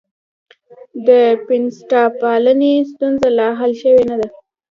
د 1.07 1.09
بنسټپالنې 1.45 2.73
ستونزه 2.91 3.29
لا 3.37 3.47
حل 3.59 3.71
شوې 3.81 4.03
نه 4.09 4.15
ده. 4.19 4.27